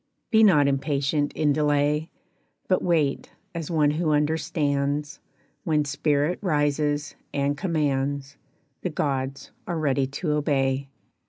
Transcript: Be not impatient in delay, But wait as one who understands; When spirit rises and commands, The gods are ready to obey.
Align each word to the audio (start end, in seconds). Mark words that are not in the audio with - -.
Be 0.31 0.41
not 0.43 0.67
impatient 0.67 1.31
in 1.33 1.53
delay, 1.53 2.09
But 2.67 2.81
wait 2.81 3.29
as 3.53 3.69
one 3.69 3.91
who 3.91 4.09
understands; 4.13 5.19
When 5.63 5.85
spirit 5.85 6.39
rises 6.41 7.13
and 7.35 7.55
commands, 7.55 8.35
The 8.81 8.89
gods 8.89 9.51
are 9.67 9.77
ready 9.77 10.07
to 10.07 10.31
obey. 10.31 10.89